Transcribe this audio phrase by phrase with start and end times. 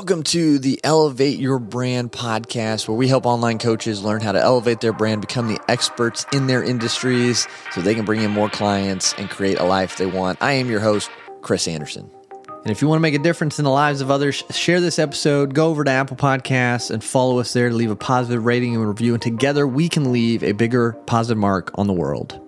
[0.00, 4.40] Welcome to the Elevate Your Brand podcast, where we help online coaches learn how to
[4.40, 8.48] elevate their brand, become the experts in their industries so they can bring in more
[8.48, 10.38] clients and create a life they want.
[10.40, 11.10] I am your host,
[11.42, 12.10] Chris Anderson.
[12.40, 14.98] And if you want to make a difference in the lives of others, share this
[14.98, 18.74] episode, go over to Apple Podcasts and follow us there to leave a positive rating
[18.74, 19.12] and review.
[19.12, 22.40] And together we can leave a bigger positive mark on the world.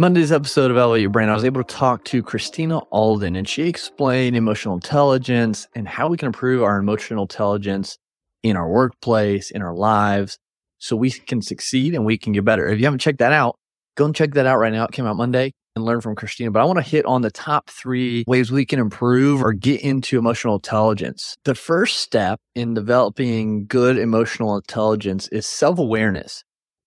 [0.00, 3.46] Monday's episode of Elevate Your Brand, I was able to talk to Christina Alden, and
[3.46, 7.98] she explained emotional intelligence and how we can improve our emotional intelligence
[8.42, 10.38] in our workplace, in our lives,
[10.78, 12.66] so we can succeed and we can get better.
[12.66, 13.56] If you haven't checked that out,
[13.94, 14.84] go and check that out right now.
[14.84, 16.50] It came out Monday and learn from Christina.
[16.50, 19.82] But I want to hit on the top three ways we can improve or get
[19.82, 21.36] into emotional intelligence.
[21.44, 26.42] The first step in developing good emotional intelligence is self awareness.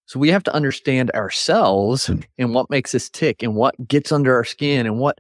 [0.06, 2.20] So we have to understand ourselves hmm.
[2.38, 5.20] and what makes us tick and what gets under our skin and what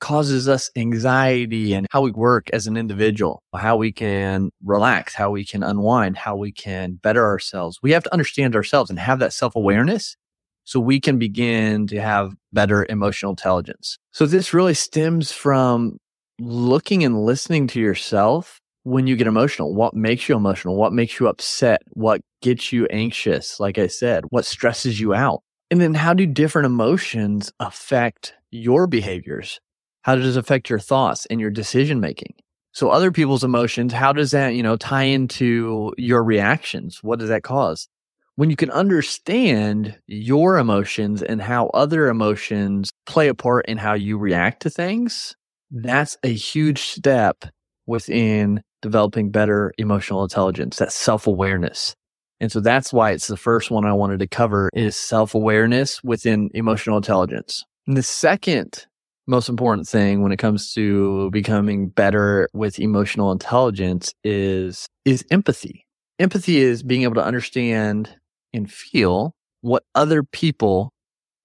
[0.00, 5.30] causes us anxiety and how we work as an individual, how we can relax, how
[5.30, 7.78] we can unwind, how we can better ourselves.
[7.82, 10.16] We have to understand ourselves and have that self awareness
[10.64, 13.98] so we can begin to have better emotional intelligence.
[14.12, 15.98] So this really stems from
[16.38, 19.74] looking and listening to yourself when you get emotional?
[19.74, 20.76] What makes you emotional?
[20.76, 21.82] What makes you upset?
[21.90, 23.58] What gets you anxious?
[23.58, 25.42] Like I said, what stresses you out?
[25.70, 29.58] And then how do different emotions affect your behaviors?
[30.02, 32.34] How does it affect your thoughts and your decision making?
[32.72, 37.02] So other people's emotions, how does that, you know, tie into your reactions?
[37.02, 37.88] What does that cause?
[38.36, 43.94] When you can understand your emotions and how other emotions play a part in how
[43.94, 45.36] you react to things,
[45.70, 47.44] that's a huge step
[47.86, 51.96] within developing better emotional intelligence, that self awareness.
[52.38, 56.04] And so that's why it's the first one I wanted to cover is self awareness
[56.04, 57.64] within emotional intelligence.
[57.86, 58.86] And the second
[59.26, 65.86] most important thing when it comes to becoming better with emotional intelligence is, is empathy.
[66.18, 68.14] Empathy is being able to understand
[68.52, 70.92] and feel what other people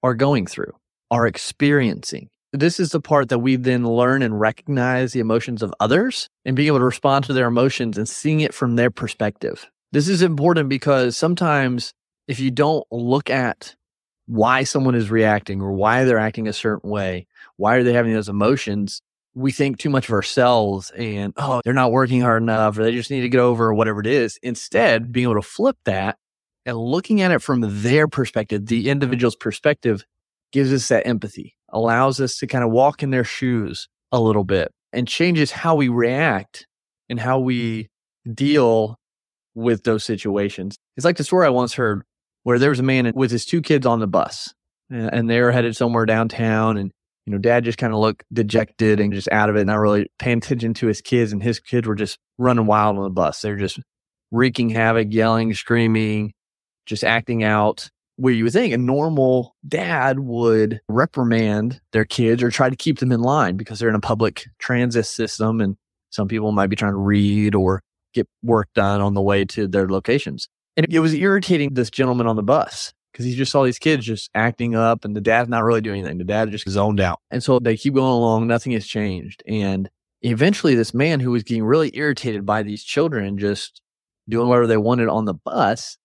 [0.04, 0.74] are going through,
[1.10, 2.28] are experiencing.
[2.52, 6.56] This is the part that we then learn and recognize the emotions of others and
[6.56, 9.70] being able to respond to their emotions and seeing it from their perspective.
[9.92, 11.94] This is important because sometimes
[12.28, 13.76] if you don't look at
[14.26, 17.28] why someone is reacting or why they're acting a certain way,
[17.58, 19.02] why are they having those emotions,
[19.36, 22.92] we think too much of ourselves and, oh, they're not working hard enough or they
[22.92, 24.40] just need to get over or whatever it is.
[24.42, 26.18] Instead, being able to flip that
[26.66, 28.90] and looking at it from their perspective, the mm-hmm.
[28.90, 30.04] individual's perspective
[30.52, 34.44] gives us that empathy allows us to kind of walk in their shoes a little
[34.44, 36.66] bit and changes how we react
[37.10, 37.90] and how we
[38.34, 38.98] deal
[39.56, 40.78] with those situations.
[40.98, 42.04] It's like the story I once heard
[42.44, 44.54] where there was a man with his two kids on the bus
[44.90, 46.92] and they were headed somewhere downtown and
[47.30, 50.08] you know, dad just kind of looked dejected and just out of it, not really
[50.18, 51.32] paying attention to his kids.
[51.32, 53.42] And his kids were just running wild on the bus.
[53.42, 53.80] They're just
[54.32, 56.34] wreaking havoc, yelling, screaming,
[56.88, 57.88] just acting out
[58.20, 63.00] where you would think a normal dad would reprimand their kids or try to keep
[63.00, 65.78] them in line because they're in a public transit system and
[66.10, 67.82] some people might be trying to read or
[68.14, 70.50] get work done on the way to their locations.
[70.76, 74.06] And it was irritating this gentleman on the bus because he just saw these kids
[74.06, 76.18] just acting up and the dad's not really doing anything.
[76.18, 77.22] The dad just zoned out.
[77.32, 78.48] And so they keep going along.
[78.48, 79.44] Nothing has changed.
[79.48, 79.90] And
[80.24, 83.82] eventually this man who was getting really irritated by these children just
[84.28, 85.98] doing whatever they wanted on the bus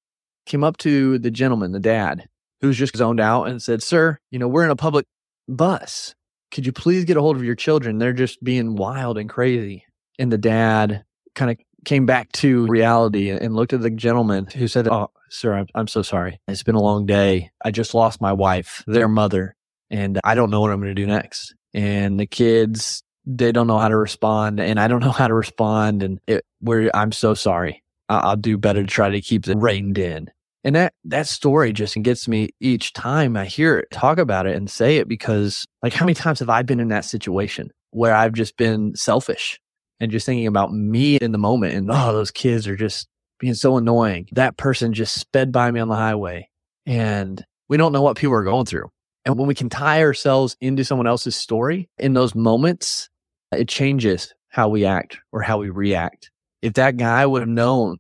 [0.46, 2.28] came up to the gentleman, the dad,
[2.60, 5.06] who's just zoned out and said, Sir, you know, we're in a public
[5.48, 6.14] bus.
[6.50, 7.98] Could you please get a hold of your children?
[7.98, 9.84] They're just being wild and crazy.
[10.18, 11.04] And the dad
[11.34, 15.54] kind of came back to reality and looked at the gentleman who said, Oh, sir,
[15.54, 16.40] I'm, I'm so sorry.
[16.48, 17.50] It's been a long day.
[17.64, 19.54] I just lost my wife, their mother,
[19.90, 21.54] and I don't know what I'm going to do next.
[21.72, 25.34] And the kids, they don't know how to respond, and I don't know how to
[25.34, 26.02] respond.
[26.02, 27.82] And it, we're, I'm so sorry.
[28.08, 30.30] I'll do better to try to keep it reined in.
[30.62, 34.56] And that, that story just gets me each time I hear it, talk about it
[34.56, 38.14] and say it because like how many times have I been in that situation where
[38.14, 39.60] I've just been selfish
[40.00, 43.06] and just thinking about me in the moment and oh, those kids are just
[43.38, 44.26] being so annoying.
[44.32, 46.48] That person just sped by me on the highway
[46.86, 48.88] and we don't know what people are going through.
[49.26, 53.08] And when we can tie ourselves into someone else's story in those moments,
[53.52, 56.30] it changes how we act or how we react.
[56.64, 57.98] If that guy would have known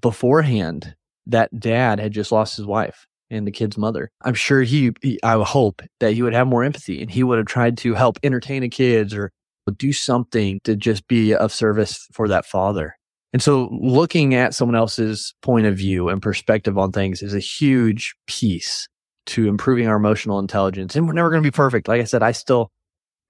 [0.00, 0.94] beforehand
[1.26, 4.10] that dad had just lost his wife and the kid's mother.
[4.22, 7.38] I'm sure he, he, I hope that he would have more empathy and he would
[7.38, 9.32] have tried to help entertain the kids or
[9.76, 12.96] do something to just be of service for that father.
[13.32, 17.38] And so looking at someone else's point of view and perspective on things is a
[17.38, 18.88] huge piece
[19.26, 20.96] to improving our emotional intelligence.
[20.96, 21.86] And we're never going to be perfect.
[21.86, 22.72] Like I said, I still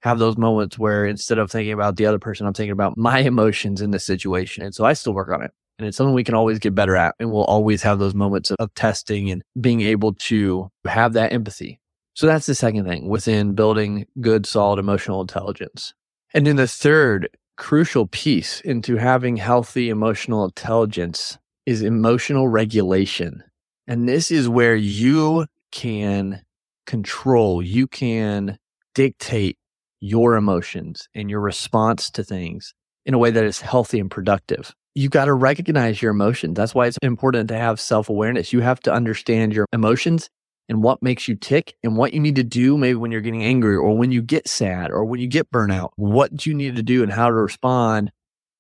[0.01, 3.19] have those moments where instead of thinking about the other person, I'm thinking about my
[3.21, 4.65] emotions in the situation.
[4.65, 5.53] And so I still work on it.
[5.79, 7.15] And it's something we can always get better at.
[7.19, 11.33] And we'll always have those moments of, of testing and being able to have that
[11.33, 11.81] empathy.
[12.15, 15.95] So that's the second thing within building good, solid emotional intelligence.
[16.35, 23.43] And then the third crucial piece into having healthy emotional intelligence is emotional regulation.
[23.87, 26.43] And this is where you can
[26.87, 28.59] control, you can
[28.95, 29.57] dictate
[30.01, 32.75] your emotions and your response to things
[33.07, 36.57] in a way that is healthy and productive You've got to recognize your emotions.
[36.57, 38.53] That's why it's important to have self awareness.
[38.53, 40.29] You have to understand your emotions
[40.69, 43.43] and what makes you tick and what you need to do maybe when you're getting
[43.43, 45.91] angry or when you get sad or when you get burnout.
[45.97, 48.11] What you need to do and how to respond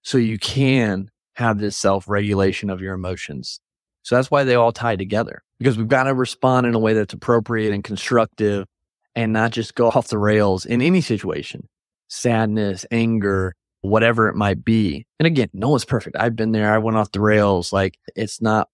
[0.02, 3.60] so you can have this self regulation of your emotions.
[4.02, 6.94] So that's why they all tie together because we've got to respond in a way
[6.94, 8.66] that's appropriate and constructive
[9.14, 11.68] and not just go off the rails in any situation.
[12.08, 15.06] Sadness, anger, whatever it might be.
[15.18, 16.16] And again, no one's perfect.
[16.18, 16.72] I've been there.
[16.72, 17.72] I went off the rails.
[17.72, 18.68] Like it's not,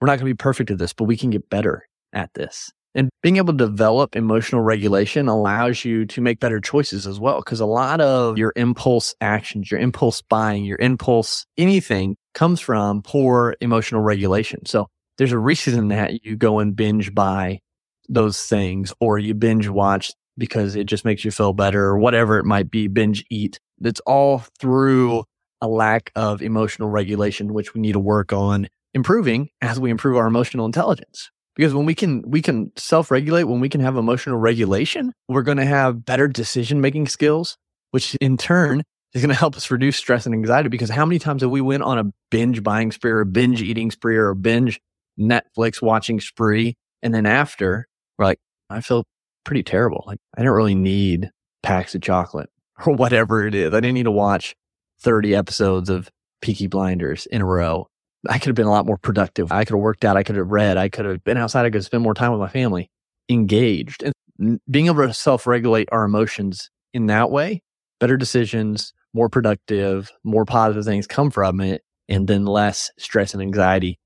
[0.00, 2.70] we're not going to be perfect at this, but we can get better at this.
[2.94, 7.42] And being able to develop emotional regulation allows you to make better choices as well.
[7.42, 13.02] Cause a lot of your impulse actions, your impulse buying, your impulse anything comes from
[13.02, 14.64] poor emotional regulation.
[14.64, 17.60] So there's a reason that you go and binge buy
[18.08, 22.38] those things or you binge watch because it just makes you feel better or whatever
[22.38, 23.58] it might be, binge eat.
[23.78, 25.24] That's all through
[25.60, 30.16] a lack of emotional regulation, which we need to work on improving as we improve
[30.16, 31.30] our emotional intelligence.
[31.54, 35.42] Because when we can, we can self regulate, when we can have emotional regulation, we're
[35.42, 37.56] going to have better decision making skills,
[37.92, 38.82] which in turn
[39.14, 40.68] is going to help us reduce stress and anxiety.
[40.68, 43.90] Because how many times have we went on a binge buying spree or binge eating
[43.90, 44.80] spree or a binge
[45.18, 46.76] Netflix watching spree?
[47.02, 47.88] And then after
[48.24, 48.38] like,
[48.70, 49.04] I feel
[49.44, 50.04] pretty terrible.
[50.06, 51.30] Like I didn't really need
[51.62, 52.50] packs of chocolate
[52.86, 53.72] or whatever it is.
[53.72, 54.54] I didn't need to watch
[55.00, 56.10] 30 episodes of
[56.40, 57.88] Peaky Blinders in a row.
[58.28, 59.52] I could have been a lot more productive.
[59.52, 60.16] I could have worked out.
[60.16, 60.76] I could have read.
[60.76, 61.62] I could have been outside.
[61.62, 62.90] I could have spent more time with my family,
[63.28, 64.02] engaged.
[64.02, 67.62] And being able to self regulate our emotions in that way,
[68.00, 73.42] better decisions, more productive, more positive things come from it, and then less stress and
[73.42, 73.98] anxiety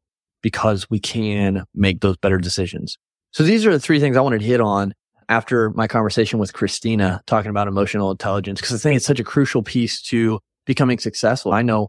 [0.43, 2.99] because we can make those better decisions.
[3.32, 4.93] So these are the three things I wanted to hit on
[5.29, 9.25] after my conversation with Christina talking about emotional intelligence, because I think it's such a
[9.25, 11.53] crucial piece to becoming successful.
[11.53, 11.88] I know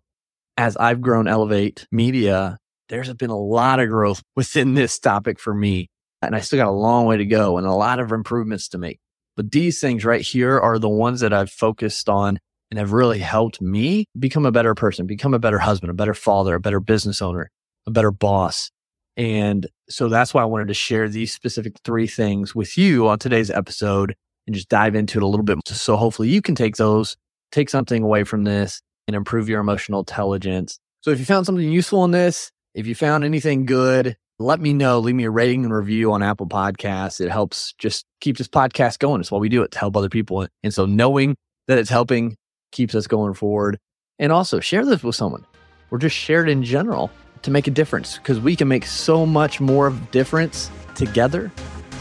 [0.58, 2.58] as I've grown Elevate Media,
[2.90, 5.90] there's been a lot of growth within this topic for me.
[6.22, 8.78] And I still got a long way to go and a lot of improvements to
[8.78, 9.00] make.
[9.36, 12.38] But these things right here are the ones that I've focused on
[12.70, 16.14] and have really helped me become a better person, become a better husband, a better
[16.14, 17.50] father, a better business owner,
[17.88, 18.70] a better boss,
[19.18, 23.20] and so that's why I wanted to share these specific three things with you on
[23.20, 24.16] today's episode
[24.48, 25.60] and just dive into it a little bit.
[25.68, 27.18] So hopefully you can take those,
[27.52, 30.80] take something away from this and improve your emotional intelligence.
[31.02, 34.74] So if you found something useful in this, if you found anything good, let me
[34.74, 35.00] know.
[35.00, 37.22] Leave me a rating and review on Apple Podcasts.
[37.22, 39.22] It helps just keep this podcast going.
[39.22, 40.48] It's why we do it to help other people.
[40.64, 41.36] And so knowing
[41.68, 42.38] that it's helping
[42.72, 43.78] keeps us going forward.
[44.20, 45.46] And also share this with someone
[45.90, 47.12] or just share it in general
[47.42, 51.52] to make a difference because we can make so much more of difference together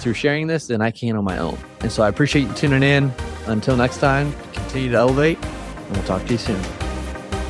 [0.00, 1.58] through sharing this than I can on my own.
[1.80, 3.12] And so I appreciate you tuning in.
[3.46, 6.79] Until next time, continue to elevate, and we'll talk to you soon.